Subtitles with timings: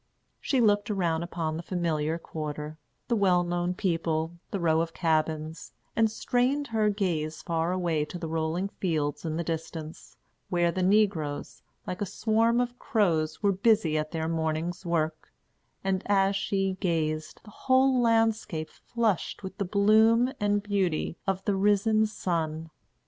[0.39, 5.73] She looked around upon the familiar quarter, the well known people, the row of cabins;
[5.95, 10.17] and strained her gaze far away to the rolling fields in the distance,
[10.49, 15.31] where the negroes, like a swarm of crows, were busy at their morning's work;
[15.83, 21.55] and as she gazed, the whole landscape flushed with the bloom and beauty of the
[21.55, 22.71] risen sun.